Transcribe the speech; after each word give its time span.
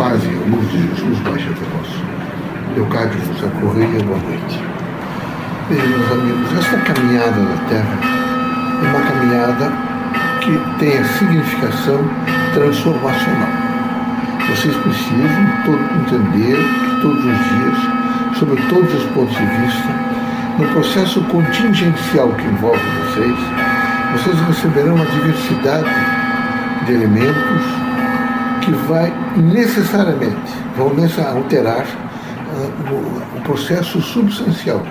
paz 0.00 0.24
e 0.24 0.28
a 0.28 0.56
luz 0.56 0.66
de 0.72 0.78
Jesus 0.78 1.18
baixe 1.18 1.46
até 1.50 1.60
nós. 1.76 2.74
Leocádio 2.74 3.20
José 3.20 3.46
Correia, 3.60 4.02
boa 4.02 4.18
noite. 4.18 4.58
Bem, 5.68 5.88
meus 5.88 6.12
amigos, 6.12 6.58
esta 6.58 6.78
caminhada 6.78 7.36
na 7.36 7.56
Terra 7.68 7.98
é 8.82 8.88
uma 8.88 9.00
caminhada 9.00 9.70
que 10.40 10.58
tem 10.78 10.96
a 10.96 11.04
significação 11.04 12.00
transformacional. 12.54 13.50
Vocês 14.48 14.74
precisam 14.74 15.20
entender 16.00 16.56
que 16.56 17.00
todos 17.02 17.22
os 17.22 17.38
dias, 17.50 18.38
sobre 18.38 18.56
todos 18.70 18.94
os 18.94 19.04
pontos 19.10 19.36
de 19.36 19.44
vista, 19.44 19.88
no 20.58 20.66
processo 20.68 21.20
contingencial 21.24 22.32
que 22.32 22.46
envolve 22.46 22.80
vocês, 23.04 23.36
vocês 24.12 24.40
receberão 24.48 24.94
uma 24.94 25.04
diversidade 25.04 25.90
de 26.86 26.92
elementos 26.94 27.79
que 28.60 28.70
vai 28.70 29.12
necessariamente, 29.36 30.52
vão 30.76 30.92
alterar 31.34 31.84
uh, 31.84 33.38
o 33.38 33.40
processo 33.42 34.00
substancial 34.00 34.82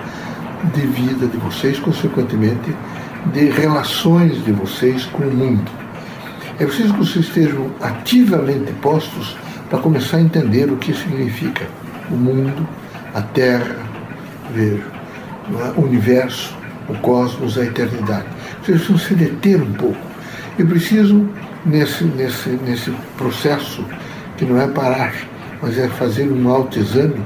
de 0.74 0.82
vida 0.82 1.26
de 1.26 1.36
vocês, 1.38 1.78
consequentemente, 1.78 2.74
de 3.32 3.50
relações 3.50 4.44
de 4.44 4.52
vocês 4.52 5.04
com 5.06 5.22
o 5.22 5.34
mundo. 5.34 5.70
É 6.58 6.66
preciso 6.66 6.92
que 6.92 6.98
vocês 6.98 7.26
estejam 7.26 7.70
ativamente 7.80 8.72
postos 8.82 9.36
para 9.70 9.78
começar 9.78 10.18
a 10.18 10.20
entender 10.20 10.70
o 10.70 10.76
que 10.76 10.92
significa 10.92 11.66
o 12.10 12.14
mundo, 12.14 12.68
a 13.14 13.22
Terra, 13.22 13.76
ver, 14.54 14.84
é? 15.58 15.80
o 15.80 15.84
universo, 15.84 16.54
o 16.88 16.94
cosmos, 16.98 17.56
a 17.56 17.64
eternidade. 17.64 18.26
Vocês 18.62 18.82
precisam 18.82 18.98
se 18.98 19.14
deter 19.14 19.62
um 19.62 19.72
pouco. 19.72 19.96
E 20.58 20.64
preciso, 20.64 21.26
nesse, 21.64 22.04
nesse, 22.04 22.48
nesse 22.50 22.90
processo, 23.16 23.84
que 24.36 24.44
não 24.44 24.60
é 24.60 24.66
parar, 24.66 25.14
mas 25.60 25.78
é 25.78 25.88
fazer 25.88 26.30
um 26.30 26.48
autoexame, 26.48 27.20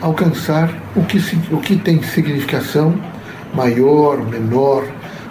alcançar 0.00 0.70
o 0.94 1.04
que, 1.04 1.18
o 1.50 1.58
que 1.58 1.76
tem 1.76 2.02
significação 2.02 2.94
maior, 3.54 4.18
menor, 4.18 4.84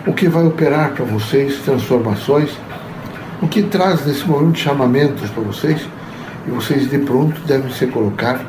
o 0.06 0.14
que 0.14 0.28
vai 0.28 0.46
operar 0.46 0.92
para 0.92 1.06
vocês 1.06 1.60
transformações, 1.60 2.52
o 3.42 3.48
que 3.48 3.64
traz 3.64 4.06
nesse 4.06 4.26
momento 4.26 4.58
chamamentos 4.58 5.30
para 5.30 5.44
vocês, 5.44 5.82
e 6.48 6.52
vocês 6.52 6.90
de 6.90 6.98
pronto 7.00 7.40
devem 7.42 7.72
se 7.72 7.86
colocar 7.88 8.42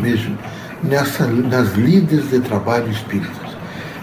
mesmo 0.00 0.36
nessa, 0.82 1.26
nas 1.26 1.74
líderes 1.74 2.30
de 2.30 2.40
trabalho 2.40 2.90
espírita. 2.90 3.43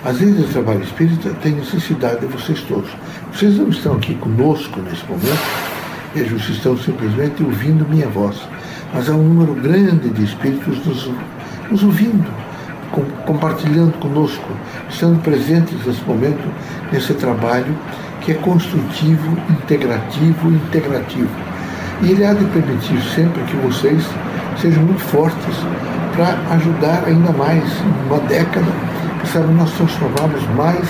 As 0.03 0.17
líderes 0.17 0.47
de 0.47 0.53
trabalho 0.53 0.81
espírita 0.81 1.29
têm 1.43 1.51
necessidade 1.53 2.21
de 2.21 2.25
vocês 2.25 2.59
todos. 2.61 2.89
Vocês 3.31 3.55
não 3.59 3.69
estão 3.69 3.93
aqui 3.93 4.15
conosco 4.15 4.79
nesse 4.81 5.05
momento, 5.05 5.39
vocês 6.15 6.57
estão 6.57 6.75
simplesmente 6.75 7.43
ouvindo 7.43 7.87
minha 7.87 8.07
voz. 8.09 8.35
Mas 8.91 9.07
há 9.07 9.13
um 9.13 9.21
número 9.21 9.53
grande 9.53 10.09
de 10.09 10.23
espíritos 10.23 10.83
nos, 10.83 11.07
nos 11.69 11.83
ouvindo, 11.83 12.27
com, 12.91 13.03
compartilhando 13.27 13.93
conosco, 13.99 14.43
estando 14.89 15.21
presentes 15.21 15.85
nesse 15.85 16.03
momento, 16.03 16.51
nesse 16.91 17.13
trabalho 17.13 17.77
que 18.21 18.31
é 18.31 18.35
construtivo, 18.35 19.37
integrativo 19.51 20.49
e 20.49 20.55
integrativo. 20.55 21.29
E 22.01 22.09
ele 22.09 22.25
há 22.25 22.33
de 22.33 22.45
permitir 22.45 22.99
sempre 23.13 23.43
que 23.43 23.55
vocês 23.57 24.03
sejam 24.59 24.81
muito 24.81 25.01
fortes 25.01 25.55
para 26.15 26.39
ajudar 26.55 27.03
ainda 27.05 27.31
mais, 27.31 27.63
uma 28.07 28.19
década, 28.21 28.90
sabe, 29.31 29.53
nós 29.53 29.71
transformamos 29.71 30.43
mais 30.55 30.87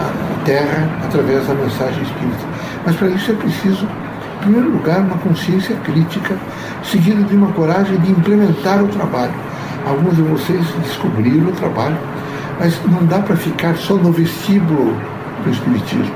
a 0.00 0.44
Terra 0.44 0.88
através 1.04 1.46
da 1.46 1.54
mensagem 1.54 2.02
espírita. 2.02 2.44
Mas 2.84 2.96
para 2.96 3.08
isso 3.08 3.30
é 3.30 3.34
preciso, 3.34 3.84
em 3.84 4.42
primeiro 4.42 4.70
lugar, 4.70 5.00
uma 5.00 5.18
consciência 5.18 5.76
crítica, 5.76 6.36
seguida 6.82 7.22
de 7.22 7.34
uma 7.36 7.52
coragem 7.52 7.98
de 7.98 8.10
implementar 8.10 8.82
o 8.82 8.88
trabalho. 8.88 9.34
Alguns 9.86 10.16
de 10.16 10.22
vocês 10.22 10.66
descobriram 10.82 11.48
o 11.48 11.52
trabalho, 11.52 11.96
mas 12.58 12.78
não 12.86 13.04
dá 13.06 13.20
para 13.20 13.36
ficar 13.36 13.76
só 13.76 13.94
no 13.94 14.12
vestíbulo 14.12 14.96
do 15.44 15.50
Espiritismo. 15.50 16.14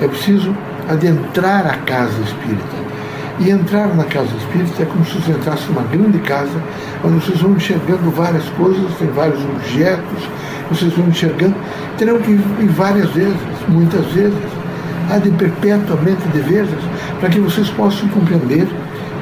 É 0.00 0.08
preciso 0.08 0.54
adentrar 0.88 1.66
a 1.66 1.76
casa 1.78 2.20
espírita 2.22 2.90
e 3.38 3.50
entrar 3.50 3.88
na 3.94 4.04
casa 4.04 4.28
espírita 4.36 4.82
é 4.82 4.86
como 4.86 5.04
se 5.04 5.18
você 5.18 5.32
entrasse 5.32 5.66
numa 5.68 5.82
grande 5.82 6.18
casa, 6.18 6.62
onde 7.02 7.24
vocês 7.24 7.40
vão 7.40 7.52
enxergando 7.52 8.10
várias 8.10 8.46
coisas, 8.50 8.94
tem 8.98 9.08
vários 9.08 9.42
objetos, 9.42 10.28
vocês 10.70 10.92
vão 10.94 11.08
enxergando, 11.08 11.54
terão 11.98 12.18
que 12.18 12.30
ir 12.30 12.68
várias 12.68 13.10
vezes, 13.10 13.36
muitas 13.68 14.04
vezes, 14.06 14.38
há 15.10 15.18
de 15.18 15.30
perpetuamente 15.30 16.26
de 16.28 16.40
vezes, 16.40 16.78
para 17.18 17.28
que 17.28 17.40
vocês 17.40 17.68
possam 17.70 18.08
compreender 18.08 18.66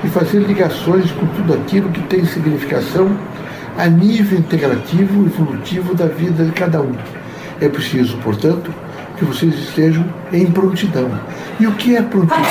e 0.05 0.09
fazer 0.09 0.41
ligações 0.41 1.11
com 1.13 1.27
tudo 1.27 1.55
aquilo 1.55 1.89
que 1.91 2.03
tem 2.03 2.25
significação 2.25 3.11
a 3.77 3.87
nível 3.87 4.39
integrativo 4.39 5.23
e 5.23 5.27
evolutivo 5.27 5.95
da 5.95 6.07
vida 6.07 6.45
de 6.45 6.53
cada 6.53 6.81
um. 6.81 6.93
É 7.61 7.69
preciso, 7.69 8.17
portanto, 8.19 8.73
que 9.17 9.25
vocês 9.25 9.55
estejam 9.55 10.05
em 10.33 10.47
prontidão. 10.47 11.11
E 11.59 11.67
o 11.67 11.73
que 11.73 11.97
é 11.97 12.03
prontidão? 12.03 12.43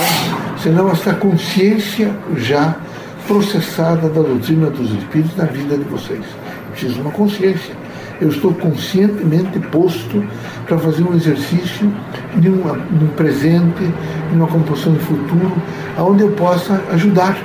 Senão 0.62 0.90
essa 0.90 1.14
consciência 1.14 2.14
já 2.36 2.76
processada 3.28 4.10
da 4.10 4.22
doutrina 4.22 4.70
dos 4.70 4.92
Espíritos 4.92 5.36
na 5.36 5.46
vida 5.46 5.78
de 5.78 5.84
vocês. 5.84 6.24
Preciso 6.72 6.96
de 6.96 7.02
uma 7.02 7.12
consciência. 7.12 7.76
Eu 8.20 8.30
estou 8.30 8.54
conscientemente 8.54 9.60
posto 9.72 10.24
para 10.66 10.78
fazer 10.78 11.04
um 11.04 11.14
exercício 11.14 11.92
de 12.36 12.50
uma, 12.50 12.74
um 12.74 13.08
presente, 13.16 13.84
de 14.30 14.36
uma 14.36 14.48
composição 14.48 14.94
de 14.94 15.00
futuro, 15.00 15.54
aonde 15.98 16.24
eu 16.24 16.32
possa 16.32 16.82
ajudar. 16.92 17.38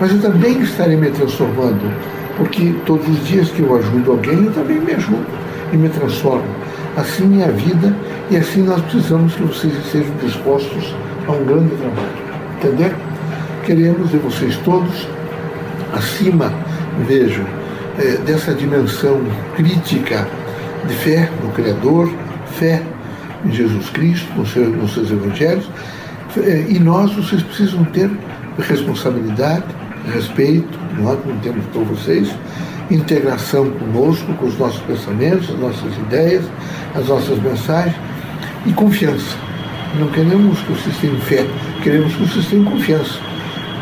Mas 0.00 0.12
eu 0.12 0.20
também 0.20 0.60
estarei 0.60 0.96
me 0.96 1.10
transformando, 1.10 1.90
porque 2.36 2.74
todos 2.84 3.08
os 3.08 3.26
dias 3.26 3.50
que 3.50 3.60
eu 3.60 3.76
ajudo 3.76 4.12
alguém, 4.12 4.44
eu 4.44 4.52
também 4.52 4.78
me 4.78 4.92
ajudo 4.92 5.26
e 5.72 5.76
me 5.76 5.88
transformo. 5.88 6.46
Assim 6.96 7.42
é 7.42 7.46
a 7.46 7.50
vida 7.50 7.94
e 8.30 8.36
assim 8.36 8.62
nós 8.62 8.80
precisamos 8.82 9.34
que 9.34 9.42
vocês 9.42 9.72
estejam 9.84 10.14
dispostos 10.22 10.94
a 11.26 11.32
um 11.32 11.44
grande 11.44 11.74
trabalho. 11.76 12.26
Entender? 12.58 12.94
Queremos 13.64 14.10
de 14.10 14.18
vocês 14.18 14.56
todos, 14.58 15.08
acima, 15.92 16.52
vejam, 17.06 17.44
é, 17.98 18.16
dessa 18.18 18.54
dimensão 18.54 19.20
crítica 19.54 20.28
de 20.86 20.94
fé 20.94 21.30
no 21.42 21.50
Criador, 21.52 22.12
fé 22.58 22.82
em 23.44 23.52
Jesus 23.52 23.90
Cristo, 23.90 24.32
nos 24.36 24.52
seus, 24.52 24.68
nos 24.68 24.94
seus 24.94 25.10
evangelhos, 25.10 25.68
é, 26.36 26.66
e 26.68 26.78
nós, 26.78 27.12
vocês 27.14 27.42
precisam 27.42 27.84
ter 27.84 28.10
responsabilidade, 28.58 29.64
respeito, 30.12 30.78
nós 30.98 31.18
não 31.24 31.36
temos 31.38 31.64
por 31.66 31.84
vocês, 31.84 32.28
integração 32.90 33.70
conosco, 33.70 34.32
com 34.34 34.46
os 34.46 34.58
nossos 34.58 34.80
pensamentos, 34.82 35.50
as 35.50 35.58
nossas 35.58 35.96
ideias, 35.96 36.44
as 36.94 37.08
nossas 37.08 37.38
mensagens 37.38 37.96
e 38.64 38.72
confiança. 38.72 39.36
Não 39.98 40.08
queremos 40.08 40.60
que 40.60 40.72
vocês 40.72 40.96
tenham 40.98 41.18
fé, 41.20 41.46
queremos 41.82 42.14
que 42.14 42.26
vocês 42.26 42.46
tenham 42.46 42.64
confiança. 42.64 43.18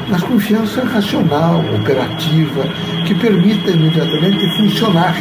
Mas 0.09 0.23
confiança 0.23 0.85
racional, 0.85 1.65
operativa, 1.81 2.65
que 3.07 3.15
permita 3.15 3.71
imediatamente 3.71 4.57
funcionar. 4.57 5.15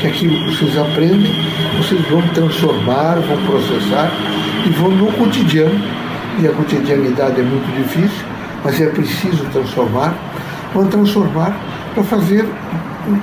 Que 0.00 0.08
aquilo 0.08 0.36
que 0.44 0.56
vocês 0.56 0.76
aprendem, 0.76 1.32
vocês 1.78 2.00
vão 2.08 2.20
transformar, 2.28 3.14
vão 3.20 3.38
processar 3.46 4.10
e 4.66 4.70
vão 4.70 4.90
no 4.90 5.12
cotidiano. 5.12 5.80
E 6.40 6.46
a 6.48 6.50
cotidianidade 6.50 7.40
é 7.40 7.44
muito 7.44 7.76
difícil, 7.76 8.26
mas 8.64 8.80
é 8.80 8.86
preciso 8.86 9.44
transformar. 9.52 10.14
Vão 10.74 10.86
transformar 10.88 11.56
para 11.94 12.02
fazer 12.02 12.44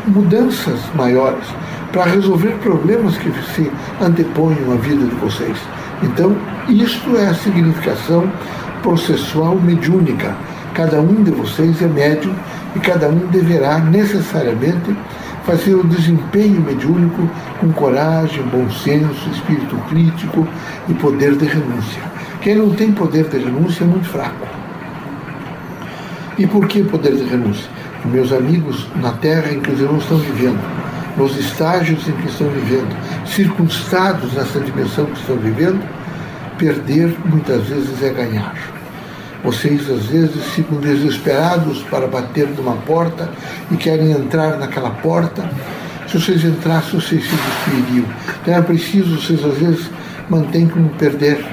mudanças 0.08 0.80
maiores, 0.96 1.46
para 1.92 2.06
resolver 2.06 2.52
problemas 2.60 3.18
que 3.18 3.30
se 3.54 3.70
antepõem 4.02 4.58
à 4.72 4.76
vida 4.76 5.06
de 5.06 5.16
vocês. 5.16 5.58
Então, 6.02 6.36
isto 6.70 7.18
é 7.18 7.28
a 7.28 7.34
significação 7.34 8.32
processual 8.82 9.56
mediúnica. 9.56 10.36
Cada 10.74 11.02
um 11.02 11.24
de 11.24 11.32
vocês 11.32 11.82
é 11.82 11.88
médium 11.88 12.34
e 12.76 12.80
cada 12.80 13.10
um 13.10 13.28
deverá 13.28 13.80
necessariamente 13.80 14.96
fazer 15.44 15.76
o 15.76 15.84
desempenho 15.84 16.62
mediúnico 16.62 17.30
com 17.60 17.72
coragem, 17.74 18.44
bom 18.44 18.70
senso, 18.70 19.30
espírito 19.30 19.76
crítico 19.90 20.48
e 20.88 20.94
poder 20.94 21.36
de 21.36 21.46
renúncia. 21.46 22.02
Quem 22.42 22.56
não 22.56 22.70
tem 22.72 22.92
poder 22.92 23.26
de 23.26 23.38
renúncia 23.38 23.84
é 23.84 23.88
muito 23.88 24.08
fraco. 24.08 24.48
E 26.38 26.48
por 26.48 26.68
que 26.68 26.84
poder 26.84 27.16
de 27.16 27.24
renúncia? 27.24 27.70
Meus 28.06 28.32
amigos 28.32 28.88
na 28.96 29.12
Terra 29.12 29.52
em 29.52 29.60
que 29.60 29.72
os 29.72 29.80
irmãos 29.80 30.04
estão 30.04 30.18
vivendo, 30.18 30.60
nos 31.18 31.38
estágios 31.38 32.08
em 32.08 32.14
que 32.14 32.28
estão 32.28 32.48
vivendo, 32.48 32.96
circunstados 33.28 34.34
nessa 34.34 34.60
dimensão 34.60 35.06
que 35.06 35.20
estão 35.20 35.36
vivendo, 35.36 35.84
perder 36.58 37.16
muitas 37.26 37.68
vezes 37.68 38.02
é 38.02 38.10
ganhar. 38.10 38.81
Vocês 39.44 39.90
às 39.90 40.06
vezes 40.06 40.44
ficam 40.54 40.80
desesperados 40.80 41.82
para 41.84 42.08
bater 42.08 42.48
numa 42.50 42.76
porta 42.76 43.30
e 43.72 43.78
querem 43.78 44.12
entrar 44.12 44.58
naquela 44.58 44.92
porta. 44.92 45.50
Se 46.08 46.20
vocês 46.20 46.44
entrassem, 46.44 47.00
vocês 47.00 47.24
se 47.24 47.36
destruiriam. 47.36 48.06
Então 48.42 48.54
é 48.54 48.62
preciso, 48.62 49.20
vocês 49.20 49.44
às 49.44 49.58
vezes 49.58 49.90
mantêm 50.30 50.68
como 50.68 50.90
perder, 50.90 51.44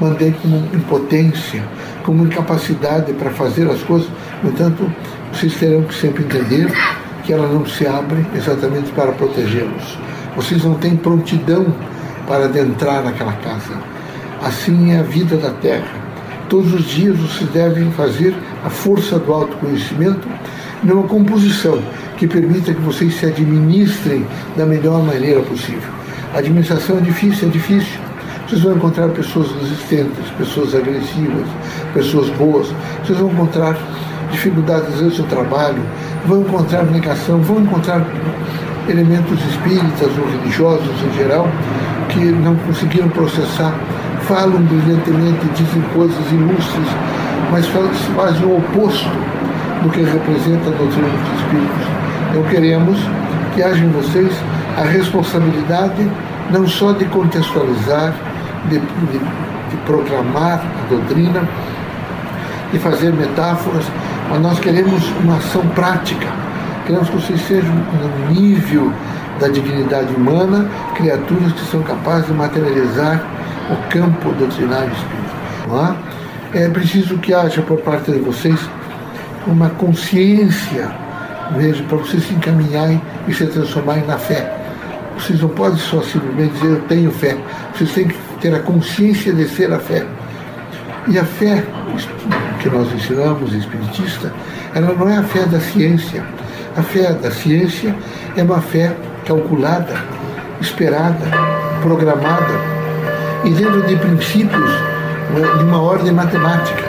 mantêm 0.00 0.32
como 0.32 0.56
impotência, 0.74 1.62
como 2.04 2.24
incapacidade 2.24 3.12
para 3.14 3.30
fazer 3.30 3.70
as 3.70 3.82
coisas. 3.82 4.08
No 4.42 4.50
entanto, 4.50 4.92
vocês 5.32 5.54
terão 5.54 5.82
que 5.84 5.94
sempre 5.94 6.24
entender 6.24 6.70
que 7.24 7.32
ela 7.32 7.48
não 7.48 7.64
se 7.64 7.86
abre 7.86 8.26
exatamente 8.36 8.90
para 8.92 9.12
protegê-los. 9.12 9.98
Vocês 10.36 10.64
não 10.64 10.74
têm 10.74 10.96
prontidão 10.96 11.66
para 12.26 12.44
adentrar 12.44 13.02
naquela 13.02 13.32
casa. 13.34 13.74
Assim 14.42 14.92
é 14.92 14.98
a 14.98 15.02
vida 15.02 15.36
da 15.36 15.50
terra. 15.50 16.11
Todos 16.52 16.74
os 16.74 16.84
dias 16.84 17.16
vocês 17.16 17.48
devem 17.48 17.90
fazer 17.92 18.34
a 18.62 18.68
força 18.68 19.18
do 19.18 19.32
autoconhecimento 19.32 20.28
numa 20.82 21.04
composição 21.04 21.82
que 22.18 22.26
permita 22.26 22.74
que 22.74 22.80
vocês 22.82 23.14
se 23.14 23.24
administrem 23.24 24.26
da 24.54 24.66
melhor 24.66 25.02
maneira 25.02 25.40
possível. 25.40 25.90
A 26.34 26.40
administração 26.40 26.98
é 26.98 27.00
difícil, 27.00 27.48
é 27.48 27.50
difícil. 27.50 27.98
Vocês 28.46 28.60
vão 28.60 28.76
encontrar 28.76 29.08
pessoas 29.08 29.50
resistentes, 29.62 30.28
pessoas 30.36 30.74
agressivas, 30.74 31.46
pessoas 31.94 32.28
boas. 32.36 32.68
Vocês 33.02 33.18
vão 33.18 33.32
encontrar 33.32 33.74
dificuldades 34.30 35.00
no 35.00 35.10
seu 35.10 35.24
trabalho, 35.24 35.82
vão 36.26 36.42
encontrar 36.42 36.84
negação, 36.84 37.38
vão 37.40 37.62
encontrar 37.62 38.06
elementos 38.90 39.40
espíritas 39.46 40.10
ou 40.18 40.30
religiosos 40.30 41.02
em 41.02 41.16
geral 41.16 41.48
que 42.10 42.20
não 42.20 42.54
conseguiram 42.56 43.08
processar, 43.08 43.74
falam 44.22 44.62
brilhantemente, 44.62 45.46
dizem 45.54 45.82
coisas 45.94 46.32
ilustres, 46.32 46.88
mas 47.50 47.66
fazem 47.66 48.46
o 48.46 48.56
oposto 48.56 49.10
do 49.82 49.90
que 49.90 50.02
representa 50.02 50.68
a 50.68 50.72
doutrina 50.72 51.08
dos 51.08 51.40
espíritos. 51.40 51.86
Então 52.30 52.42
queremos 52.44 52.98
que 53.54 53.62
haja 53.62 53.84
em 53.84 53.90
vocês 53.90 54.32
a 54.78 54.82
responsabilidade 54.82 56.08
não 56.50 56.66
só 56.66 56.92
de 56.92 57.04
contextualizar, 57.06 58.14
de, 58.68 58.78
de, 58.78 59.18
de 59.18 59.76
proclamar 59.84 60.62
a 60.84 60.88
doutrina, 60.88 61.48
de 62.72 62.78
fazer 62.78 63.12
metáforas, 63.12 63.84
mas 64.30 64.40
nós 64.40 64.58
queremos 64.58 65.02
uma 65.22 65.36
ação 65.36 65.62
prática. 65.68 66.26
Queremos 66.86 67.08
que 67.10 67.16
vocês 67.16 67.40
sejam 67.42 67.74
no 67.74 68.32
nível 68.32 68.92
da 69.38 69.48
dignidade 69.48 70.14
humana, 70.14 70.68
criaturas 70.94 71.52
que 71.52 71.64
são 71.70 71.82
capazes 71.82 72.26
de 72.26 72.32
materializar 72.32 73.24
o 73.70 73.88
campo 73.90 74.32
doutrinário 74.32 74.90
espírita. 74.92 75.32
É? 76.54 76.64
é 76.64 76.68
preciso 76.68 77.18
que 77.18 77.32
haja 77.32 77.62
por 77.62 77.78
parte 77.80 78.10
de 78.10 78.18
vocês 78.18 78.58
uma 79.46 79.70
consciência, 79.70 80.90
veja, 81.56 81.82
para 81.84 81.98
vocês 81.98 82.24
se 82.24 82.34
encaminharem 82.34 83.00
e 83.26 83.34
se 83.34 83.46
transformarem 83.46 84.04
na 84.06 84.18
fé. 84.18 84.52
Vocês 85.16 85.40
não 85.40 85.48
podem 85.48 85.78
só 85.78 86.00
simplesmente 86.02 86.52
dizer 86.54 86.68
eu 86.68 86.80
tenho 86.82 87.10
fé. 87.10 87.36
Vocês 87.74 87.92
têm 87.92 88.08
que 88.08 88.16
ter 88.40 88.54
a 88.54 88.60
consciência 88.60 89.32
de 89.32 89.48
ser 89.48 89.72
a 89.72 89.78
fé. 89.78 90.04
E 91.08 91.18
a 91.18 91.24
fé 91.24 91.64
que 92.60 92.68
nós 92.68 92.92
ensinamos, 92.92 93.52
espiritista, 93.52 94.32
ela 94.74 94.94
não 94.94 95.08
é 95.08 95.16
a 95.16 95.22
fé 95.22 95.44
da 95.46 95.60
ciência. 95.60 96.24
A 96.76 96.82
fé 96.82 97.12
da 97.12 97.30
ciência 97.30 97.94
é 98.36 98.42
uma 98.42 98.60
fé 98.60 98.96
calculada, 99.26 99.94
esperada, 100.60 101.26
programada 101.82 102.81
e 103.44 103.50
dentro 103.50 103.82
de 103.82 103.96
princípios 103.96 104.70
né, 105.30 105.58
de 105.58 105.64
uma 105.64 105.80
ordem 105.80 106.12
matemática. 106.12 106.84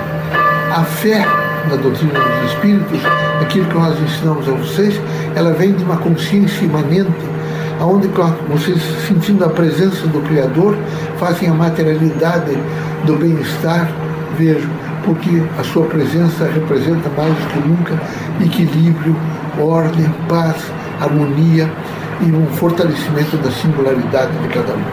A 0.75 0.83
fé 0.83 1.25
na 1.69 1.75
doutrina 1.75 2.19
dos 2.19 2.51
espíritos, 2.51 2.99
aquilo 3.41 3.65
que 3.65 3.75
nós 3.75 3.99
ensinamos 3.99 4.47
a 4.47 4.51
vocês, 4.51 4.99
ela 5.35 5.53
vem 5.53 5.73
de 5.73 5.83
uma 5.83 5.97
consciência 5.97 6.65
imanente, 6.65 7.11
aonde 7.79 8.09
vocês, 8.49 8.81
sentindo 9.07 9.45
a 9.45 9.49
presença 9.49 10.07
do 10.07 10.21
Criador, 10.21 10.77
fazem 11.17 11.49
a 11.49 11.53
materialidade 11.53 12.57
do 13.05 13.15
bem-estar, 13.15 13.89
vejo, 14.37 14.69
porque 15.05 15.43
a 15.59 15.63
sua 15.63 15.85
presença 15.85 16.45
representa 16.45 17.09
mais 17.15 17.33
do 17.33 17.47
que 17.47 17.67
nunca 17.67 18.01
equilíbrio, 18.41 19.15
ordem, 19.59 20.09
paz, 20.27 20.55
harmonia 20.99 21.71
e 22.21 22.31
um 22.31 22.47
fortalecimento 22.47 23.37
da 23.37 23.51
singularidade 23.51 24.31
de 24.37 24.47
cada 24.47 24.73
um. 24.73 24.83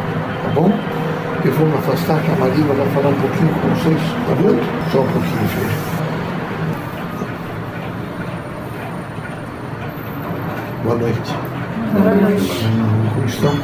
Tá 0.43 0.51
bom? 0.55 1.00
Eu 1.43 1.53
vou 1.53 1.67
me 1.67 1.75
afastar, 1.75 2.21
que 2.21 2.31
a 2.31 2.37
Marina 2.37 2.75
vai 2.75 2.87
falar 2.89 3.09
um 3.09 3.15
pouquinho 3.15 3.55
com 3.55 3.69
vocês, 3.71 4.03
tá 4.27 4.35
bom? 4.35 4.59
Só 4.93 5.01
um 5.01 5.07
pouquinho, 5.07 5.49
filho. 5.49 5.71
Boa 10.85 10.97
noite. 10.97 11.35
Boa 11.93 12.15
noite. 12.15 12.67
Como 13.15 13.27
estão? 13.27 13.59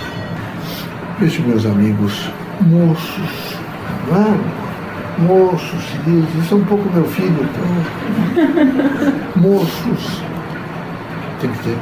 Vejo 1.18 1.42
meus 1.42 1.66
amigos 1.66 2.30
moços, 2.62 3.56
não 4.10 4.66
moços, 5.26 5.84
isso 6.42 6.54
é 6.54 6.56
um 6.56 6.64
pouco 6.64 6.90
meu 6.94 7.04
filho, 7.04 7.46
então. 8.32 8.44
moços. 9.36 10.22
Tem 11.40 11.50
que 11.50 11.58
ter 11.58 11.78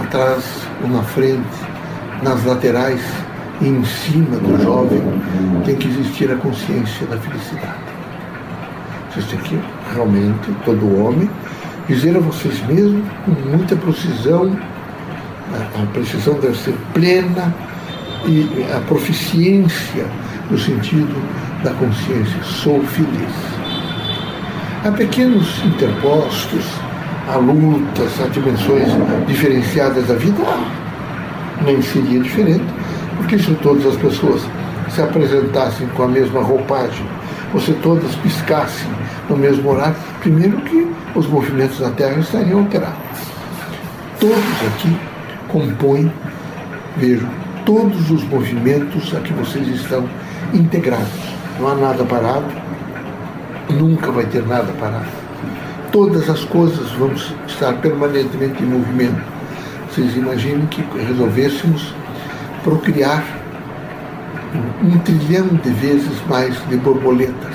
atrás, 0.00 0.44
um 0.84 0.88
na 0.88 1.02
frente, 1.02 1.42
nas 2.22 2.44
laterais 2.44 3.00
e 3.60 3.66
em 3.66 3.84
cima 3.84 4.36
do 4.36 4.62
jovem 4.62 5.02
tem 5.64 5.76
que 5.76 5.88
existir 5.88 6.30
a 6.30 6.36
consciência 6.36 7.06
da 7.06 7.16
felicidade. 7.18 7.88
Vocês 9.10 9.26
têm 9.26 9.38
que 9.40 9.58
realmente, 9.92 10.50
todo 10.64 11.02
homem, 11.02 11.28
dizer 11.88 12.16
a 12.16 12.20
vocês 12.20 12.60
mesmos 12.66 13.04
com 13.24 13.32
muita 13.48 13.74
precisão, 13.76 14.56
a 15.52 15.86
precisão 15.92 16.34
deve 16.34 16.56
ser 16.56 16.74
plena 16.92 17.54
e 18.26 18.66
a 18.76 18.80
proficiência 18.80 20.06
no 20.50 20.58
sentido 20.58 21.16
da 21.64 21.72
consciência. 21.72 22.42
Sou 22.42 22.82
feliz. 22.82 23.34
Há 24.84 24.92
pequenos 24.92 25.64
interpostos, 25.64 26.64
há 27.28 27.36
lutas, 27.36 28.20
há 28.20 28.28
dimensões 28.28 28.88
diferenciadas 29.26 30.06
da 30.06 30.14
vida. 30.14 30.42
Nem 31.64 31.82
seria 31.82 32.20
diferente, 32.20 32.64
porque 33.18 33.38
se 33.38 33.52
todas 33.56 33.84
as 33.84 33.96
pessoas 33.96 34.42
se 34.88 35.02
apresentassem 35.02 35.86
com 35.88 36.04
a 36.04 36.08
mesma 36.08 36.40
roupagem, 36.40 37.06
ou 37.52 37.60
se 37.60 37.72
todas 37.74 38.14
piscassem 38.16 38.88
no 39.28 39.36
mesmo 39.36 39.70
horário, 39.70 39.96
primeiro 40.20 40.56
que 40.62 40.90
os 41.14 41.26
movimentos 41.26 41.78
da 41.78 41.90
Terra 41.90 42.18
estariam 42.18 42.60
alterados. 42.60 42.96
Todos 44.18 44.36
aqui 44.66 44.96
compõem, 45.48 46.10
vejo, 46.96 47.26
todos 47.64 48.10
os 48.10 48.22
movimentos 48.24 49.14
a 49.14 49.20
que 49.20 49.32
vocês 49.32 49.68
estão 49.68 50.08
integrados. 50.54 51.36
Não 51.58 51.68
há 51.68 51.74
nada 51.74 52.04
parado, 52.04 52.46
nunca 53.70 54.10
vai 54.10 54.24
ter 54.26 54.46
nada 54.46 54.72
parado. 54.80 55.08
Todas 55.92 56.28
as 56.28 56.44
coisas 56.44 56.90
vão 56.92 57.12
estar 57.46 57.74
permanentemente 57.74 58.62
em 58.62 58.66
movimento. 58.66 59.22
Vocês 59.90 60.16
imaginem 60.16 60.66
que 60.66 60.82
resolvêssemos 60.98 61.94
procriar 62.68 63.24
um 64.82 64.98
trilhão 64.98 65.46
de 65.62 65.70
vezes 65.70 66.22
mais 66.28 66.54
de 66.68 66.76
borboletas 66.76 67.54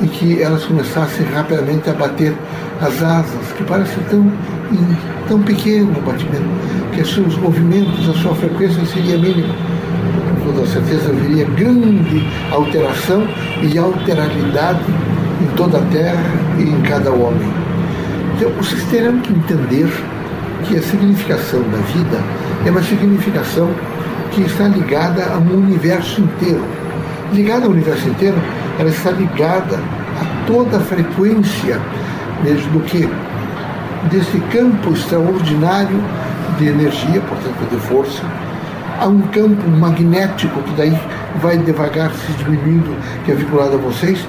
e 0.00 0.06
que 0.06 0.42
elas 0.42 0.64
começassem 0.64 1.26
rapidamente 1.26 1.90
a 1.90 1.92
bater 1.92 2.34
as 2.80 3.02
asas, 3.02 3.52
que 3.56 3.64
parecem 3.64 4.02
tão, 4.08 4.32
tão 5.28 5.42
pequeno 5.42 5.90
o 5.90 6.02
batimento, 6.02 6.48
que 6.94 7.04
seus 7.04 7.36
movimentos, 7.36 8.08
a 8.08 8.14
sua 8.14 8.34
frequência 8.34 8.84
seria 8.86 9.18
mínima. 9.18 9.54
Com 10.44 10.52
toda 10.52 10.66
certeza 10.66 11.12
viria 11.12 11.44
grande 11.44 12.24
alteração 12.50 13.26
e 13.62 13.76
alteralidade 13.76 14.84
em 15.42 15.56
toda 15.56 15.78
a 15.78 15.82
terra 15.86 16.30
e 16.58 16.62
em 16.62 16.80
cada 16.82 17.10
homem. 17.10 17.52
Então, 18.36 18.50
vocês 18.52 18.82
terão 18.84 19.18
que 19.18 19.32
entender 19.32 19.90
que 20.64 20.76
a 20.76 20.82
significação 20.82 21.60
da 21.62 21.78
vida 21.78 22.22
é 22.64 22.70
uma 22.70 22.82
significação 22.82 23.68
que 24.38 24.44
está 24.44 24.68
ligada 24.68 25.32
a 25.32 25.38
um 25.38 25.64
universo 25.64 26.20
inteiro. 26.20 26.64
Ligada 27.32 27.66
ao 27.66 27.72
universo 27.72 28.08
inteiro, 28.08 28.36
ela 28.78 28.88
está 28.88 29.10
ligada 29.10 29.76
a 29.76 30.46
toda 30.46 30.76
a 30.76 30.80
frequência 30.80 31.80
mesmo 32.44 32.70
do 32.70 32.80
que 32.84 33.08
desse 34.08 34.38
campo 34.52 34.92
extraordinário 34.92 36.00
de 36.56 36.68
energia, 36.68 37.20
portanto 37.20 37.68
de 37.68 37.76
força, 37.88 38.22
a 39.00 39.08
um 39.08 39.22
campo 39.22 39.68
magnético 39.68 40.62
que 40.62 40.74
daí 40.76 40.96
vai 41.42 41.58
devagar 41.58 42.12
se 42.12 42.32
diminuindo, 42.32 42.96
que 43.24 43.32
é 43.32 43.34
vinculado 43.34 43.74
a 43.74 43.78
vocês, 43.78 44.24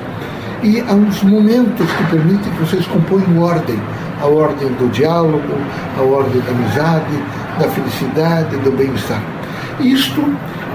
e 0.63 0.79
a 0.81 0.93
uns 0.93 1.21
momentos 1.21 1.89
que 1.91 2.03
permitem 2.05 2.51
que 2.51 2.59
vocês 2.59 2.85
componham 2.87 3.43
ordem, 3.43 3.79
a 4.19 4.25
ordem 4.25 4.69
do 4.69 4.89
diálogo, 4.89 5.53
a 5.97 6.01
ordem 6.01 6.41
da 6.41 6.51
amizade, 6.51 7.23
da 7.59 7.69
felicidade, 7.69 8.57
do 8.57 8.71
bem-estar. 8.71 9.38
Isto 9.79 10.21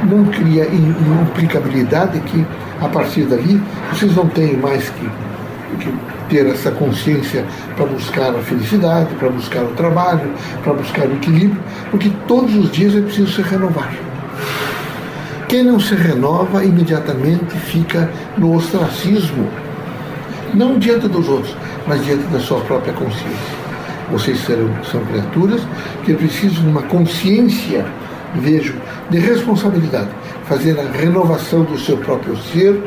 não 0.04 0.24
cria 0.26 0.66
implicabilidade 0.66 2.20
que, 2.20 2.44
a 2.80 2.88
partir 2.88 3.24
dali, 3.24 3.62
vocês 3.92 4.14
não 4.16 4.26
têm 4.28 4.56
mais 4.56 4.88
que, 4.90 5.08
que 5.78 5.92
ter 6.28 6.46
essa 6.46 6.70
consciência 6.70 7.44
para 7.76 7.86
buscar 7.86 8.34
a 8.34 8.40
felicidade, 8.40 9.14
para 9.16 9.28
buscar 9.28 9.62
o 9.62 9.72
trabalho, 9.72 10.32
para 10.62 10.72
buscar 10.72 11.06
o 11.06 11.14
equilíbrio, 11.14 11.60
porque 11.90 12.10
todos 12.26 12.54
os 12.54 12.70
dias 12.70 12.94
é 12.96 13.00
preciso 13.00 13.32
se 13.32 13.42
renovar. 13.42 13.92
Quem 15.48 15.62
não 15.62 15.78
se 15.78 15.94
renova 15.94 16.64
imediatamente 16.64 17.54
fica 17.56 18.10
no 18.36 18.54
ostracismo, 18.56 19.48
não 20.54 20.78
diante 20.78 21.08
dos 21.08 21.28
outros, 21.28 21.54
mas 21.86 22.04
diante 22.04 22.24
da 22.24 22.40
sua 22.40 22.60
própria 22.60 22.92
consciência. 22.92 23.64
Vocês 24.10 24.38
serão, 24.40 24.70
são 24.90 25.00
criaturas 25.04 25.62
que 26.04 26.14
precisam 26.14 26.62
de 26.62 26.68
uma 26.68 26.82
consciência, 26.82 27.86
vejo, 28.34 28.74
de 29.10 29.18
responsabilidade, 29.18 30.10
fazer 30.44 30.78
a 30.78 30.90
renovação 30.90 31.64
do 31.64 31.78
seu 31.78 31.96
próprio 31.98 32.36
ser 32.36 32.82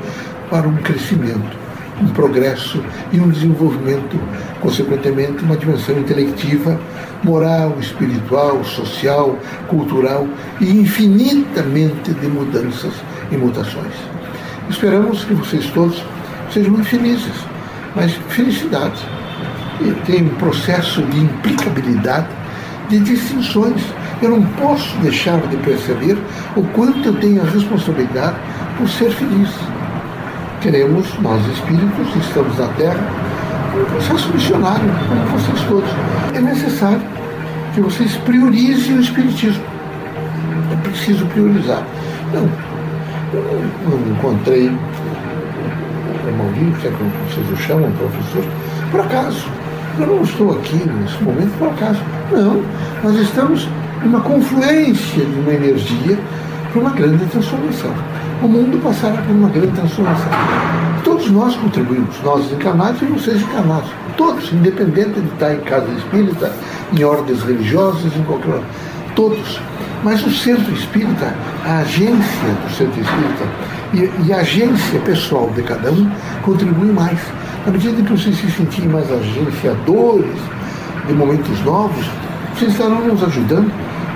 para 0.49 0.67
um 0.67 0.75
crescimento, 0.77 1.57
um 2.01 2.07
progresso 2.09 2.83
e 3.11 3.19
um 3.19 3.29
desenvolvimento, 3.29 4.19
consequentemente, 4.61 5.43
uma 5.43 5.57
dimensão 5.57 5.97
intelectiva, 5.97 6.79
moral, 7.23 7.75
espiritual, 7.79 8.63
social, 8.63 9.37
cultural 9.67 10.27
e 10.61 10.69
infinitamente 10.69 12.13
de 12.13 12.27
mudanças 12.27 12.93
e 13.31 13.37
mutações. 13.37 13.93
Esperamos 14.69 15.23
que 15.23 15.33
vocês 15.33 15.65
todos 15.71 16.03
sejam 16.51 16.71
muito 16.73 16.87
felizes, 16.87 17.33
mas 17.95 18.13
felicidade 18.29 19.01
tem 20.05 20.23
um 20.23 20.35
processo 20.35 21.01
de 21.03 21.19
implicabilidade, 21.19 22.27
de 22.89 22.99
distinções. 22.99 23.81
Eu 24.21 24.31
não 24.31 24.41
posso 24.41 24.97
deixar 24.97 25.39
de 25.41 25.57
perceber 25.57 26.17
o 26.55 26.63
quanto 26.73 27.07
eu 27.07 27.13
tenho 27.19 27.41
a 27.41 27.45
responsabilidade 27.45 28.35
por 28.77 28.89
ser 28.89 29.11
feliz. 29.11 29.49
Queremos, 30.61 31.07
nós 31.19 31.45
espíritos, 31.47 32.15
estamos 32.15 32.57
na 32.57 32.67
Terra, 32.69 32.99
um 33.75 33.85
processo 33.85 34.33
missionário, 34.33 34.89
como 35.07 35.39
vocês 35.39 35.61
todos. 35.67 35.89
É 36.33 36.39
necessário 36.39 37.01
que 37.75 37.81
vocês 37.81 38.15
priorizem 38.17 38.97
o 38.97 39.01
Espiritismo. 39.01 39.63
É 40.71 40.75
preciso 40.87 41.25
priorizar. 41.27 41.83
Não, 42.33 42.49
eu 43.33 43.69
não 43.87 44.15
encontrei 44.15 44.69
o 44.69 46.37
Maurinho, 46.37 46.73
que 46.81 46.87
é 46.87 46.91
como 46.91 47.11
vocês 47.29 47.51
o 47.51 47.55
chamam, 47.55 47.91
professor, 47.91 48.43
por 48.89 49.01
acaso. 49.01 49.47
Eu 49.99 50.07
não 50.07 50.23
estou 50.23 50.51
aqui 50.57 50.75
nesse 50.75 51.23
momento 51.23 51.55
por 51.59 51.69
acaso. 51.69 51.99
Não, 52.31 52.63
nós 53.03 53.15
estamos 53.19 53.69
numa 54.07 54.21
confluência 54.21 55.25
de 55.25 55.39
uma 55.39 55.53
energia 55.53 56.17
para 56.71 56.81
uma 56.81 56.91
grande 56.91 57.25
transformação. 57.25 57.91
O 58.41 58.47
mundo 58.47 58.81
passará 58.81 59.21
por 59.21 59.35
uma 59.35 59.49
grande 59.49 59.73
transformação. 59.73 60.31
Todos 61.03 61.29
nós 61.29 61.55
contribuímos, 61.57 62.15
nós 62.23 62.49
encarnados 62.51 63.01
e 63.01 63.05
vocês 63.05 63.41
encarnados. 63.41 63.89
Todos, 64.15 64.51
independente 64.53 65.19
de 65.19 65.27
estar 65.27 65.53
em 65.53 65.59
casa 65.59 65.87
espírita, 65.91 66.53
em 66.97 67.03
ordens 67.03 67.43
religiosas, 67.43 68.15
em 68.15 68.23
qualquer 68.23 68.51
hora. 68.51 68.63
Todos. 69.13 69.59
Mas 70.03 70.25
o 70.25 70.31
centro 70.31 70.71
espírita, 70.73 71.33
a 71.65 71.79
agência 71.79 72.49
do 72.63 72.73
centro 72.73 73.01
espírita 73.01 73.45
e, 73.93 74.27
e 74.27 74.33
a 74.33 74.37
agência 74.37 74.99
pessoal 75.01 75.51
de 75.53 75.63
cada 75.63 75.91
um 75.91 76.09
contribui 76.43 76.93
mais. 76.93 77.19
À 77.65 77.71
medida 77.71 78.01
que 78.01 78.11
vocês 78.11 78.37
se 78.37 78.49
sentirem 78.51 78.89
mais 78.89 79.11
agenciadores 79.11 80.39
de 81.07 81.13
momentos 81.13 81.59
novos, 81.65 82.05
vocês 82.55 82.71
estarão 82.71 83.01
nos 83.01 83.23
ajudando 83.23 83.71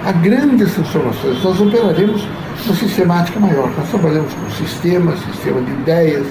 a 0.06 0.12
grandes 0.12 0.74
transformações. 0.74 1.44
Nós 1.44 1.60
operaremos 1.60 2.28
uma 2.66 2.76
sistemática 2.76 3.40
maior. 3.40 3.72
Nós 3.78 3.90
trabalhamos 3.90 4.34
com 4.34 4.50
sistemas, 4.52 5.20
sistema 5.20 5.62
de 5.62 5.72
ideias, 5.72 6.28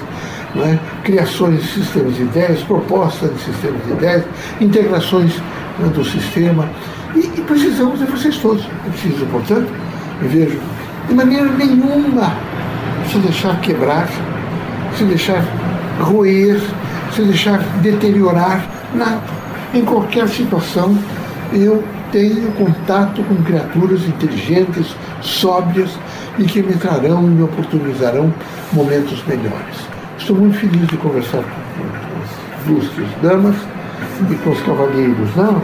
é? 0.57 0.79
criações 1.05 1.63
de 1.63 1.69
sistemas 1.69 2.17
de 2.17 2.23
ideias, 2.23 2.63
propostas 2.63 3.33
de 3.33 3.41
sistemas 3.43 3.85
de 3.87 3.93
ideias, 3.93 4.25
integrações 4.61 5.41
é, 5.81 5.89
do 5.89 6.05
sistema. 6.05 6.69
E, 7.15 7.19
e, 7.21 7.45
precisamos 7.47 7.99
de 7.99 8.07
vocês 8.07 8.37
todos. 8.39 8.65
Eu 8.65 8.91
preciso, 8.91 9.27
portanto, 9.27 9.71
me 10.21 10.29
vejo 10.29 10.59
de 11.09 11.15
maneira 11.15 11.47
nenhuma 11.53 12.35
se 13.11 13.19
deixar 13.19 13.61
quebrar, 13.61 14.09
se 14.97 15.05
deixar 15.05 15.45
roer, 16.01 16.61
se 17.13 17.23
deixar 17.23 17.59
deteriorar, 17.81 18.65
nada. 18.95 19.23
Em 19.73 19.85
qualquer 19.85 20.29
situação, 20.29 20.97
eu 21.53 21.85
tenho 22.13 22.51
contato 22.53 23.23
com 23.25 23.37
criaturas 23.43 24.07
inteligentes, 24.07 24.95
sóbrias 25.21 25.91
e 26.39 26.45
que 26.45 26.63
me 26.63 26.75
trarão 26.75 27.25
e 27.25 27.31
me 27.31 27.43
oportunizarão 27.43 28.33
momentos 28.73 29.25
melhores. 29.27 29.77
Estou 30.19 30.37
muito 30.37 30.59
feliz 30.59 30.87
de 30.89 30.97
conversar 30.97 31.43
com 31.43 32.63
as 32.63 32.67
ilustres 32.67 33.09
damas 33.23 33.57
e 34.31 34.35
com 34.37 34.51
os 34.51 34.61
cavalheiros. 34.63 35.35
Não, 35.37 35.63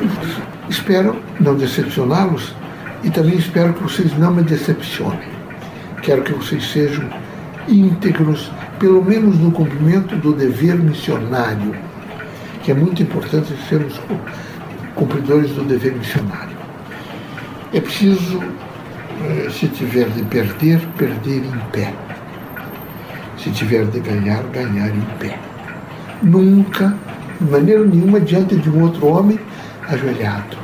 espero 0.69 1.17
não 1.41 1.55
decepcioná-los 1.55 2.55
e 3.03 3.11
também 3.11 3.37
espero 3.37 3.75
que 3.75 3.83
vocês 3.83 4.17
não 4.19 4.33
me 4.33 4.43
decepcionem. 4.43 5.37
Quero 6.03 6.23
que 6.23 6.33
vocês 6.33 6.71
sejam 6.71 7.09
íntegros, 7.69 8.51
pelo 8.79 9.05
menos 9.05 9.39
no 9.39 9.51
cumprimento 9.51 10.17
do 10.17 10.33
dever 10.33 10.77
missionário, 10.77 11.75
que 12.63 12.71
é 12.71 12.75
muito 12.75 13.03
importante 13.03 13.55
sermos 13.69 14.01
cumpridores 14.97 15.53
do 15.53 15.63
dever 15.63 15.95
missionário. 15.95 16.57
É 17.73 17.81
preciso, 17.81 18.43
eh, 19.25 19.49
se 19.51 19.69
tiver 19.69 20.09
de 20.09 20.23
perder, 20.25 20.81
perder 20.99 21.45
em 21.45 21.59
pé. 21.71 21.95
Se 23.39 23.51
tiver 23.51 23.85
de 23.85 24.01
ganhar, 24.01 24.43
ganhar 24.53 24.89
em 24.89 25.07
pé. 25.21 25.39
Nunca, 26.21 26.97
de 27.41 27.49
maneira 27.49 27.85
nenhuma, 27.85 28.19
diante 28.19 28.57
de 28.57 28.69
um 28.69 28.83
outro 28.83 29.07
homem 29.07 29.39
ajoelhado, 29.89 30.57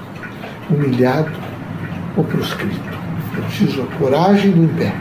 humilhado 0.69 1.31
ou 2.17 2.25
proscrito. 2.25 2.99
É 3.39 3.41
preciso 3.43 3.83
a 3.83 3.87
coragem 3.99 4.51
do 4.51 4.69
pé 4.77 4.93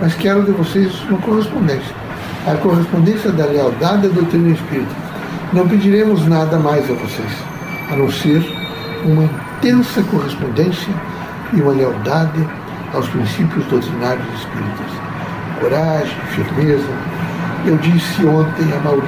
mas 0.00 0.14
quero 0.14 0.42
de 0.42 0.52
vocês 0.52 0.92
uma 1.08 1.18
correspondência. 1.18 1.94
A 2.46 2.54
correspondência 2.56 3.30
da 3.30 3.46
lealdade 3.46 4.06
à 4.06 4.10
doutrina 4.10 4.52
espírita. 4.52 4.94
Não 5.52 5.68
pediremos 5.68 6.26
nada 6.26 6.58
mais 6.58 6.90
a 6.90 6.94
vocês, 6.94 7.32
a 7.90 7.96
não 7.96 8.10
ser 8.10 8.44
uma 9.04 9.24
intensa 9.24 10.02
correspondência 10.04 10.92
e 11.52 11.60
uma 11.60 11.72
lealdade 11.72 12.48
aos 12.92 13.08
princípios 13.08 13.64
doutrinários 13.66 14.26
espíritas. 14.34 14.86
Coragem, 15.60 16.16
firmeza. 16.28 16.92
Eu 17.66 17.76
disse 17.78 18.24
ontem 18.26 18.72
a 18.72 18.80
Mauri 18.80 19.06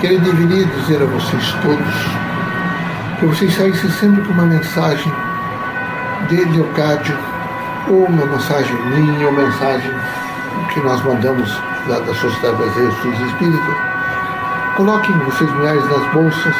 que 0.00 0.06
ele 0.06 0.18
deveria 0.18 0.64
dizer 0.66 1.02
a 1.02 1.06
vocês 1.06 1.52
todos 1.62 2.20
que 3.20 3.26
vocês 3.26 3.54
saíssem 3.54 3.90
sempre 3.90 4.22
com 4.22 4.32
uma 4.32 4.46
mensagem 4.46 5.12
de 6.28 6.36
Leocádio 6.36 7.14
ou 7.88 8.06
uma 8.06 8.24
mensagem 8.24 8.74
minha, 8.86 9.26
ou 9.26 9.32
mensagem 9.32 9.90
que 10.72 10.80
nós 10.80 11.04
mandamos 11.04 11.54
lá 11.86 11.98
da 11.98 12.14
Sociedade 12.14 12.56
Brasileira 12.56 12.90
de 12.90 12.96
Estudos 12.96 13.20
Espíritas. 13.20 13.74
Coloquem 14.76 15.18
vocês 15.18 15.52
mulheres 15.52 15.84
nas 15.90 16.12
bolsas, 16.14 16.54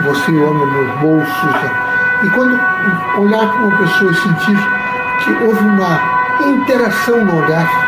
você 0.00 0.32
homem 0.32 0.66
nos 0.66 1.00
bolsos. 1.00 1.54
E 2.22 2.30
quando 2.30 2.58
olhar 3.18 3.48
para 3.48 3.58
uma 3.58 3.76
pessoa 3.76 4.10
e 4.10 4.14
sentir 4.14 4.58
que 5.24 5.44
houve 5.44 5.64
uma 5.64 6.00
interação 6.46 7.24
no 7.24 7.44
olhar, 7.44 7.86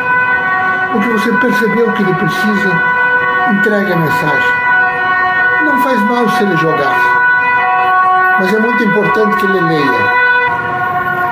que 1.01 1.09
você 1.09 1.33
percebeu 1.33 1.93
que 1.93 2.03
ele 2.03 2.15
precisa, 2.15 2.73
entregue 3.53 3.93
a 3.93 3.97
mensagem. 3.97 4.53
Não 5.65 5.83
faz 5.83 6.01
mal 6.03 6.29
se 6.31 6.43
ele 6.43 6.57
jogar, 6.57 8.39
mas 8.41 8.55
é 8.55 8.59
muito 8.59 8.85
importante 8.85 9.37
que 9.37 9.47
ele 9.47 9.61
leia 9.61 10.19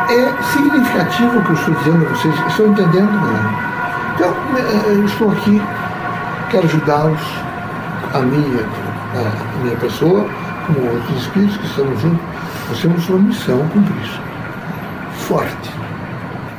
é 0.09 0.33
significativo 0.53 1.39
o 1.39 1.43
que 1.43 1.51
eu 1.51 1.55
estou 1.55 1.75
dizendo 1.75 2.07
a 2.07 2.09
vocês. 2.11 2.35
Estão 2.47 2.67
entendendo? 2.67 3.11
Né? 3.11 4.15
Então, 4.15 4.35
é, 4.57 4.93
eu 4.93 5.05
estou 5.05 5.33
aqui, 5.33 5.61
quero 6.51 6.65
ajudá-los, 6.65 7.21
a 8.15 8.19
minha, 8.21 8.65
a 9.15 9.63
minha 9.65 9.77
pessoa, 9.77 10.27
como 10.67 10.81
outros 10.81 11.23
espíritos 11.23 11.57
que 11.57 11.67
estamos 11.67 12.01
juntos. 12.01 12.21
Nós 12.69 12.81
temos 12.81 13.09
uma 13.09 13.19
missão 13.21 13.61
a 13.61 13.69
cumprir. 13.69 14.21
Forte. 15.13 15.71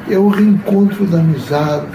É 0.09 0.17
o 0.17 0.29
reencontro 0.29 1.05
da 1.05 1.19
amizade, 1.19 1.85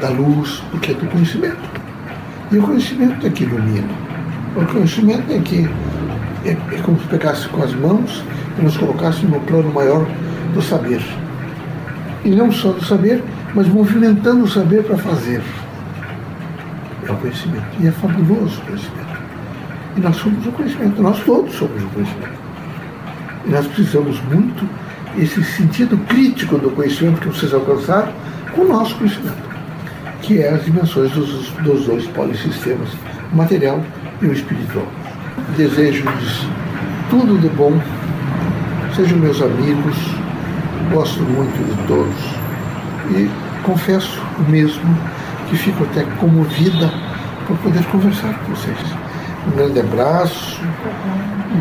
da 0.00 0.10
luz, 0.10 0.62
porque 0.70 0.92
é 0.92 0.94
do 0.94 1.06
conhecimento. 1.06 1.70
E 2.50 2.58
o 2.58 2.62
conhecimento 2.62 3.26
é 3.26 3.30
que 3.30 3.44
ilumina. 3.44 3.88
O 4.54 4.66
conhecimento 4.66 5.32
é 5.32 5.38
que 5.38 5.68
é, 6.44 6.50
é 6.50 6.82
como 6.82 7.00
se 7.00 7.06
pegasse 7.06 7.48
com 7.48 7.62
as 7.62 7.72
mãos 7.74 8.22
e 8.58 8.62
nos 8.62 8.76
colocasse 8.76 9.24
no 9.24 9.40
plano 9.40 9.72
maior 9.72 10.06
do 10.52 10.60
saber. 10.60 11.02
E 12.24 12.30
não 12.30 12.52
só 12.52 12.72
do 12.72 12.84
saber, 12.84 13.24
mas 13.54 13.66
movimentando 13.66 14.44
o 14.44 14.48
saber 14.48 14.84
para 14.84 14.98
fazer. 14.98 15.42
É 17.08 17.10
o 17.10 17.16
conhecimento. 17.16 17.64
E 17.80 17.86
é 17.86 17.92
fabuloso 17.92 18.60
o 18.60 18.66
conhecimento. 18.66 19.11
E 19.96 20.00
nós 20.00 20.16
somos 20.16 20.46
o 20.46 20.52
conhecimento, 20.52 21.02
nós 21.02 21.18
todos 21.24 21.54
somos 21.54 21.82
o 21.82 21.86
conhecimento. 21.88 22.40
E 23.46 23.50
nós 23.50 23.66
precisamos 23.66 24.20
muito 24.24 24.68
esse 25.18 25.44
sentido 25.44 25.96
crítico 26.06 26.56
do 26.58 26.70
conhecimento 26.70 27.20
que 27.20 27.28
vocês 27.28 27.52
alcançaram 27.52 28.12
com 28.52 28.62
o 28.62 28.68
nosso 28.68 28.94
conhecimento, 28.96 29.50
que 30.22 30.40
é 30.40 30.50
as 30.50 30.64
dimensões 30.64 31.10
dos, 31.12 31.50
dos 31.50 31.86
dois 31.86 32.06
polissistemas, 32.08 32.88
o 33.32 33.36
material 33.36 33.82
e 34.22 34.26
o 34.26 34.32
espiritual. 34.32 34.86
Desejo-lhes 35.56 36.46
tudo 37.10 37.38
de 37.38 37.48
bom 37.50 37.78
Sejam 38.94 39.16
meus 39.20 39.40
amigos, 39.40 39.96
gosto 40.92 41.22
muito 41.22 41.64
de 41.64 41.86
todos 41.86 42.14
e 43.10 43.30
confesso 43.62 44.20
mesmo 44.48 44.98
que 45.48 45.56
fico 45.56 45.84
até 45.84 46.04
comovida 46.20 46.92
por 47.46 47.56
poder 47.56 47.82
conversar 47.86 48.34
com 48.40 48.52
vocês. 48.52 49.01
Um 49.46 49.50
grande 49.56 49.80
abraço, 49.80 50.60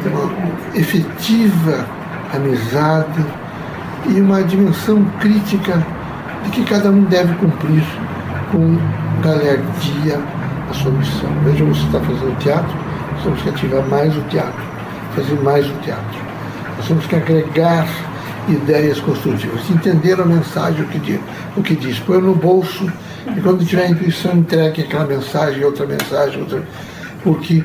uma 0.06 0.78
efetiva 0.78 1.86
amizade 2.34 3.26
e 4.08 4.20
uma 4.22 4.44
dimensão 4.44 5.04
crítica 5.20 5.86
de 6.44 6.52
que 6.52 6.64
cada 6.64 6.90
um 6.90 7.04
deve 7.04 7.34
cumprir 7.36 7.84
com 8.52 8.78
galerdia 9.22 10.20
a 10.70 10.74
sua 10.74 10.92
missão. 10.92 11.30
Veja, 11.44 11.64
você 11.66 11.86
está 11.86 12.00
fazendo 12.00 12.38
teatro, 12.40 12.74
nós 13.14 13.24
temos 13.24 13.42
que 13.42 13.50
ativar 13.50 13.84
mais 13.88 14.16
o 14.16 14.22
teatro, 14.22 14.62
fazer 15.16 15.42
mais 15.42 15.66
o 15.66 15.74
teatro. 15.84 16.20
Nós 16.78 16.88
temos 16.88 17.06
que 17.06 17.16
agregar 17.16 17.88
ideias 18.48 19.00
construtivas, 19.00 19.70
entender 19.70 20.20
a 20.20 20.26
mensagem, 20.26 20.82
o 20.84 20.88
que 20.88 21.00
diz, 21.00 21.20
o 21.56 21.62
que 21.62 21.76
diz 21.76 22.00
põe 22.00 22.20
no 22.20 22.34
bolso 22.36 22.92
e 23.36 23.40
quando 23.42 23.66
tiver 23.66 23.84
a 23.84 23.90
intuição 23.90 24.38
entregue 24.38 24.82
aquela 24.82 25.06
mensagem, 25.06 25.64
outra 25.64 25.86
mensagem, 25.86 26.42
outra. 26.42 26.64
Porque 27.24 27.64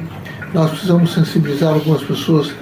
nós 0.53 0.71
precisamos 0.71 1.13
sensibilizar 1.13 1.75
algumas 1.75 2.03
pessoas 2.03 2.53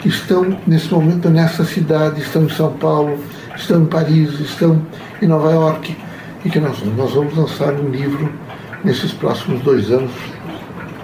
que 0.00 0.08
estão 0.08 0.56
nesse 0.66 0.92
momento 0.92 1.28
nessa 1.28 1.64
cidade, 1.64 2.20
estão 2.20 2.44
em 2.44 2.48
São 2.50 2.72
Paulo, 2.74 3.18
estão 3.56 3.82
em 3.82 3.86
Paris, 3.86 4.38
estão 4.40 4.80
em 5.20 5.26
Nova 5.26 5.50
York, 5.50 5.96
e 6.44 6.50
que 6.50 6.60
nós, 6.60 6.76
nós 6.96 7.12
vamos 7.12 7.36
lançar 7.36 7.72
um 7.74 7.88
livro 7.90 8.32
nesses 8.84 9.12
próximos 9.12 9.60
dois 9.62 9.90
anos 9.90 10.12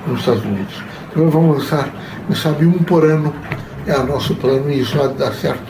nos 0.06 0.20
Estados 0.20 0.44
Unidos. 0.44 0.74
Então 1.10 1.28
vamos 1.30 1.58
lançar, 1.58 1.92
quem 2.26 2.36
sabe, 2.36 2.64
um 2.64 2.78
por 2.78 3.04
ano 3.04 3.34
é 3.86 3.96
o 3.96 4.06
nosso 4.06 4.34
plano 4.36 4.70
e 4.70 4.80
isso 4.80 4.96
vai 4.96 5.08
dar 5.14 5.32
certo. 5.32 5.62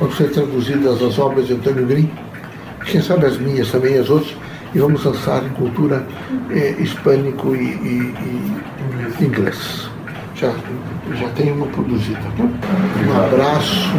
Vão 0.00 0.10
ser 0.12 0.30
traduzidas 0.30 1.00
as 1.02 1.18
obras 1.18 1.46
de 1.46 1.54
Antônio 1.54 1.86
Green, 1.86 2.10
quem 2.84 3.00
sabe 3.00 3.26
as 3.26 3.38
minhas 3.38 3.70
também, 3.70 3.98
as 3.98 4.10
outras, 4.10 4.34
e 4.74 4.78
vamos 4.78 5.04
lançar 5.04 5.44
em 5.44 5.50
cultura 5.50 6.06
eh, 6.50 6.74
hispânico 6.78 7.54
e, 7.54 7.64
e, 7.64 8.14
e 9.20 9.24
inglês. 9.24 9.88
Já, 10.34 10.52
já 11.14 11.28
tem 11.30 11.52
uma 11.52 11.66
produzida. 11.66 12.20
Um 12.38 13.24
abraço 13.24 13.90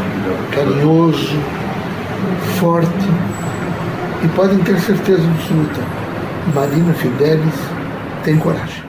carinhoso, 0.51 1.39
forte 2.59 2.89
e 4.23 4.27
podem 4.29 4.57
ter 4.59 4.79
certeza 4.79 5.23
absoluta, 5.23 5.81
Marina 6.53 6.93
Fidelis 6.93 7.53
tem 8.23 8.37
coragem. 8.37 8.84